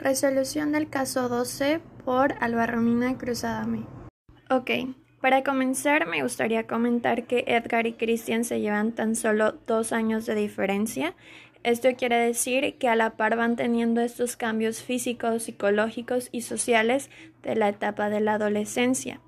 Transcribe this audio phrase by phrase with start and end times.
[0.00, 3.84] Resolución del caso 12 por Alba Romina Cruzadame.
[4.48, 4.70] Ok,
[5.20, 10.24] para comenzar me gustaría comentar que Edgar y Christian se llevan tan solo dos años
[10.24, 11.14] de diferencia.
[11.64, 17.10] Esto quiere decir que a la par van teniendo estos cambios físicos, psicológicos y sociales
[17.42, 19.20] de la etapa de la adolescencia.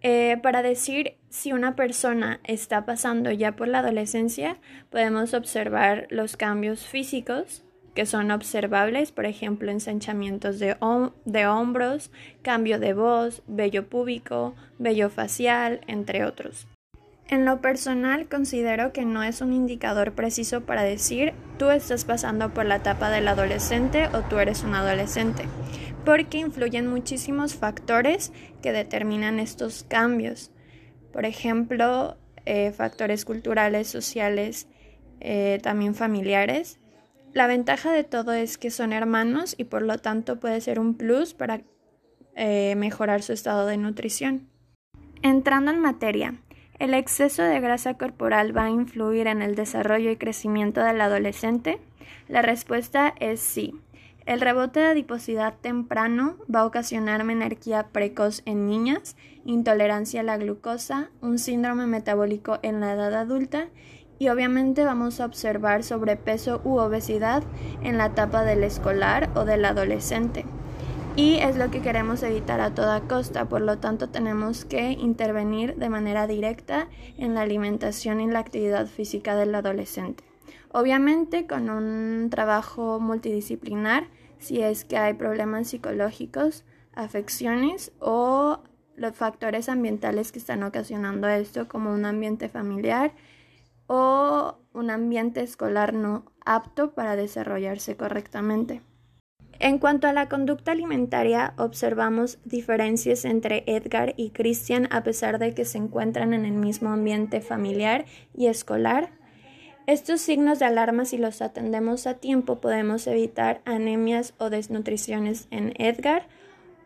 [0.00, 4.58] Eh, para decir si una persona está pasando ya por la adolescencia,
[4.90, 7.63] podemos observar los cambios físicos,
[7.94, 10.76] que son observables, por ejemplo, ensanchamientos de,
[11.24, 12.10] de hombros,
[12.42, 16.66] cambio de voz, vello púbico, vello facial, entre otros.
[17.28, 22.52] En lo personal considero que no es un indicador preciso para decir tú estás pasando
[22.52, 25.44] por la etapa del adolescente o tú eres un adolescente,
[26.04, 30.50] porque influyen muchísimos factores que determinan estos cambios.
[31.12, 34.66] Por ejemplo, eh, factores culturales, sociales,
[35.20, 36.78] eh, también familiares,
[37.34, 40.94] la ventaja de todo es que son hermanos y por lo tanto puede ser un
[40.94, 41.62] plus para
[42.36, 44.48] eh, mejorar su estado de nutrición.
[45.20, 46.36] Entrando en materia,
[46.78, 51.80] ¿el exceso de grasa corporal va a influir en el desarrollo y crecimiento del adolescente?
[52.28, 53.80] La respuesta es sí.
[54.26, 60.38] El rebote de adiposidad temprano va a ocasionar menarquía precoz en niñas, intolerancia a la
[60.38, 63.68] glucosa, un síndrome metabólico en la edad adulta
[64.24, 67.42] y obviamente vamos a observar sobrepeso u obesidad
[67.82, 70.46] en la etapa del escolar o del adolescente.
[71.14, 75.76] Y es lo que queremos evitar a toda costa, por lo tanto tenemos que intervenir
[75.76, 80.24] de manera directa en la alimentación y la actividad física del adolescente.
[80.72, 84.08] Obviamente con un trabajo multidisciplinar,
[84.38, 86.64] si es que hay problemas psicológicos,
[86.94, 88.60] afecciones o
[88.96, 93.12] los factores ambientales que están ocasionando esto, como un ambiente familiar,
[93.94, 98.82] o un ambiente escolar no apto para desarrollarse correctamente.
[99.60, 105.54] En cuanto a la conducta alimentaria, observamos diferencias entre Edgar y Christian a pesar de
[105.54, 108.04] que se encuentran en el mismo ambiente familiar
[108.34, 109.12] y escolar.
[109.86, 115.72] Estos signos de alarma, si los atendemos a tiempo, podemos evitar anemias o desnutriciones en
[115.78, 116.26] Edgar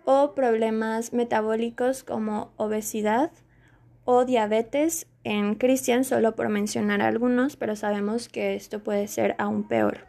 [0.04, 3.30] o problemas metabólicos como obesidad
[4.10, 9.68] o diabetes en Christian, solo por mencionar algunos, pero sabemos que esto puede ser aún
[9.68, 10.06] peor.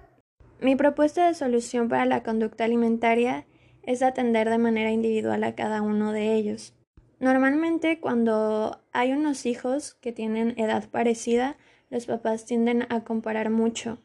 [0.62, 3.46] Mi propuesta de solución para la conducta alimentaria
[3.84, 6.74] es atender de manera individual a cada uno de ellos.
[7.20, 11.58] Normalmente cuando hay unos hijos que tienen edad parecida,
[11.90, 13.98] los papás tienden a comparar mucho.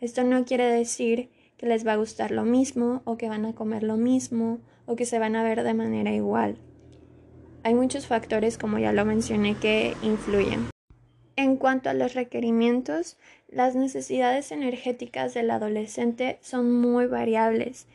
[0.00, 3.54] Esto no quiere decir que les va a gustar lo mismo o que van a
[3.54, 6.58] comer lo mismo o que se van a ver de manera igual.
[7.66, 10.68] Hay muchos factores, como ya lo mencioné, que influyen.
[11.34, 13.18] En cuanto a los requerimientos,
[13.48, 17.88] las necesidades energéticas del adolescente son muy variables.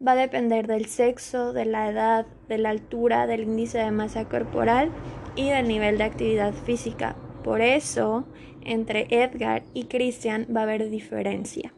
[0.00, 4.30] Va a depender del sexo, de la edad, de la altura, del índice de masa
[4.30, 4.90] corporal
[5.36, 7.14] y del nivel de actividad física.
[7.44, 8.26] Por eso,
[8.62, 11.74] entre Edgar y Christian va a haber diferencia.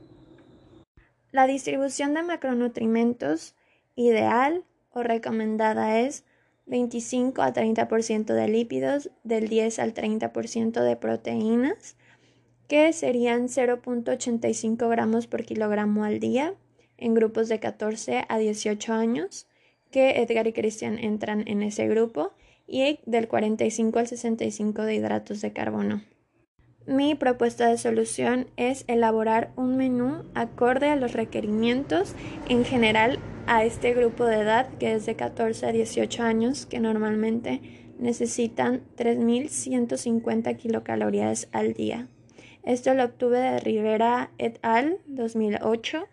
[1.33, 3.57] La distribución de macronutrimentos
[3.97, 4.63] ideal
[4.93, 6.25] o recomendada es
[6.67, 11.97] 25 a 30% de lípidos, del 10 al 30% de proteínas,
[12.69, 16.55] que serían 0.85 gramos por kilogramo al día
[16.97, 19.47] en grupos de 14 a 18 años,
[19.91, 22.33] que Edgar y Christian entran en ese grupo,
[22.67, 26.03] y del 45 al 65 de hidratos de carbono.
[26.87, 32.15] Mi propuesta de solución es elaborar un menú acorde a los requerimientos
[32.49, 36.81] en general a este grupo de edad que es de 14 a 18 años que
[36.81, 37.61] normalmente
[37.99, 42.09] necesitan 3.150 kilocalorías al día.
[42.63, 44.99] Esto lo obtuve de Rivera et al.
[45.07, 46.07] 2008,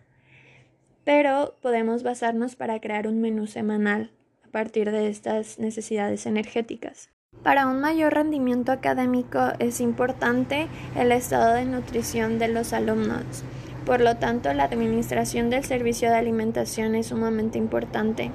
[1.04, 4.12] pero podemos basarnos para crear un menú semanal
[4.44, 7.10] a partir de estas necesidades energéticas.
[7.42, 13.42] Para un mayor rendimiento académico es importante el estado de nutrición de los alumnos.
[13.86, 18.30] Por lo tanto, la administración del servicio de alimentación es sumamente importante.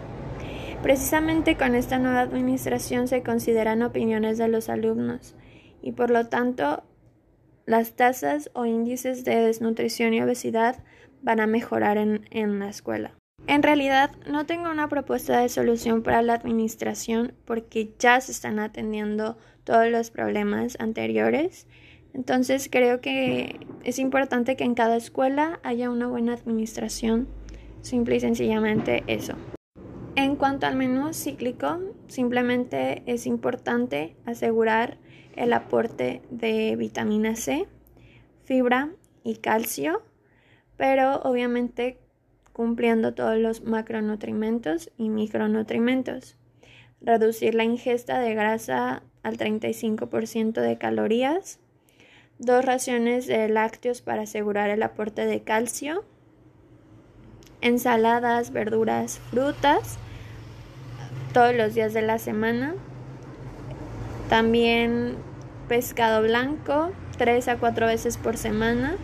[0.83, 5.35] Precisamente con esta nueva administración se consideran opiniones de los alumnos
[5.81, 6.83] y por lo tanto
[7.65, 10.83] las tasas o índices de desnutrición y obesidad
[11.21, 13.13] van a mejorar en, en la escuela.
[13.47, 18.59] En realidad no tengo una propuesta de solución para la administración porque ya se están
[18.59, 21.67] atendiendo todos los problemas anteriores
[22.17, 27.27] entonces creo que es importante que en cada escuela haya una buena administración,
[27.81, 29.35] simple y sencillamente eso.
[30.15, 34.97] En cuanto al menú cíclico, simplemente es importante asegurar
[35.35, 37.67] el aporte de vitamina C,
[38.45, 38.89] fibra
[39.23, 40.01] y calcio,
[40.75, 41.99] pero obviamente
[42.51, 46.35] cumpliendo todos los macronutrimentos y micronutrimentos.
[46.99, 51.59] Reducir la ingesta de grasa al 35% de calorías.
[52.39, 56.05] Dos raciones de lácteos para asegurar el aporte de calcio.
[57.61, 59.97] Ensaladas, verduras, frutas
[61.33, 62.75] todos los días de la semana.
[64.29, 65.15] También
[65.67, 68.97] pescado blanco, tres a cuatro veces por semana.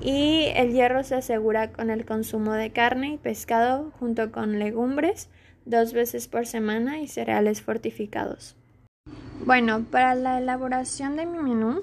[0.00, 5.28] Y el hierro se asegura con el consumo de carne y pescado junto con legumbres
[5.66, 8.56] dos veces por semana y cereales fortificados.
[9.46, 11.82] Bueno, para la elaboración de mi menú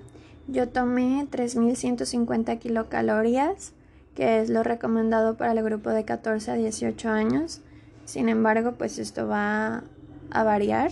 [0.52, 3.74] yo tomé 3.150 kilocalorías,
[4.16, 7.62] que es lo recomendado para el grupo de 14 a 18 años.
[8.06, 9.84] Sin embargo, pues esto va
[10.30, 10.92] a variar.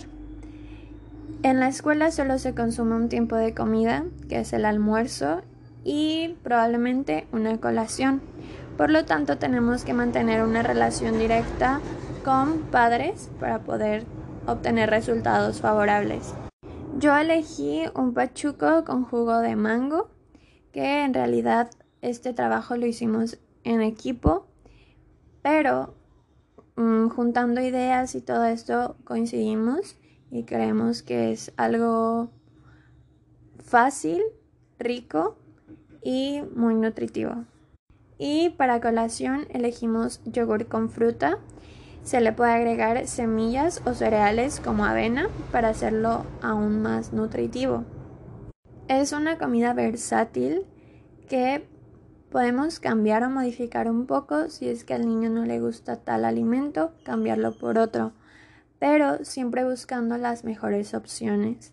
[1.42, 5.42] En la escuela solo se consume un tiempo de comida, que es el almuerzo,
[5.84, 8.20] y probablemente una colación.
[8.76, 11.80] Por lo tanto, tenemos que mantener una relación directa
[12.24, 14.04] con padres para poder
[14.46, 16.34] obtener resultados favorables.
[17.00, 20.10] Yo elegí un pachuco con jugo de mango,
[20.70, 21.70] que en realidad
[22.02, 24.46] este trabajo lo hicimos en equipo,
[25.40, 25.94] pero
[26.76, 29.96] mm, juntando ideas y todo esto coincidimos
[30.30, 32.32] y creemos que es algo
[33.64, 34.20] fácil,
[34.78, 35.38] rico
[36.02, 37.46] y muy nutritivo.
[38.18, 41.38] Y para colación elegimos yogur con fruta.
[42.02, 47.84] Se le puede agregar semillas o cereales como avena para hacerlo aún más nutritivo.
[48.88, 50.66] Es una comida versátil
[51.28, 51.68] que
[52.30, 56.24] podemos cambiar o modificar un poco si es que al niño no le gusta tal
[56.24, 58.12] alimento, cambiarlo por otro,
[58.78, 61.72] pero siempre buscando las mejores opciones.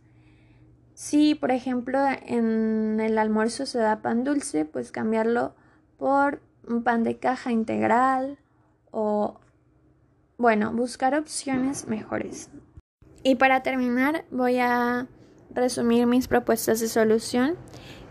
[0.94, 5.56] Si, por ejemplo, en el almuerzo se da pan dulce, pues cambiarlo
[5.98, 8.40] por un pan de caja integral
[8.92, 9.40] o,
[10.38, 12.50] bueno, buscar opciones mejores.
[13.24, 15.08] Y para terminar, voy a
[15.54, 17.56] resumir mis propuestas de solución,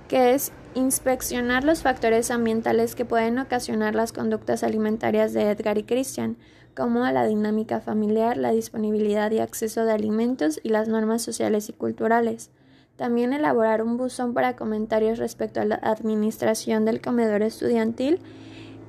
[0.08, 5.84] que es inspeccionar los factores ambientales que pueden ocasionar las conductas alimentarias de Edgar y
[5.84, 6.36] Christian,
[6.76, 11.72] como la dinámica familiar, la disponibilidad y acceso de alimentos y las normas sociales y
[11.72, 12.50] culturales.
[12.96, 18.20] También elaborar un buzón para comentarios respecto a la administración del comedor estudiantil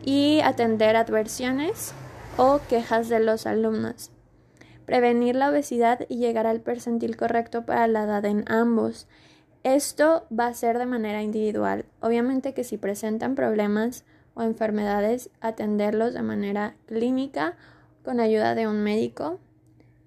[0.04, 1.94] y atender adversiones
[2.38, 4.12] o quejas de los alumnos.
[4.86, 9.08] Prevenir la obesidad y llegar al percentil correcto para la edad en ambos.
[9.64, 11.86] Esto va a ser de manera individual.
[12.00, 17.58] Obviamente que si presentan problemas o enfermedades, atenderlos de manera clínica
[18.04, 19.40] con ayuda de un médico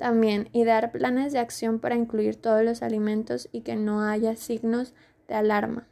[0.00, 4.94] también, idear planes de acción para incluir todos los alimentos y que no haya signos
[5.28, 5.86] de alarma.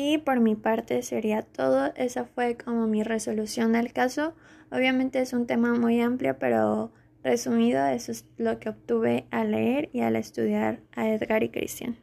[0.00, 1.92] Y por mi parte sería todo.
[1.96, 4.32] Esa fue como mi resolución del caso.
[4.70, 6.92] Obviamente es un tema muy amplio, pero
[7.24, 11.98] resumido, eso es lo que obtuve al leer y al estudiar a Edgar y Christian.